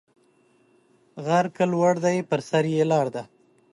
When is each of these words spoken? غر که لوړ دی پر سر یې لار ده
غر 1.25 1.45
که 1.55 1.63
لوړ 1.71 1.93
دی 2.05 2.17
پر 2.29 2.39
سر 2.49 2.63
یې 2.75 2.83
لار 2.91 3.07
ده 3.15 3.23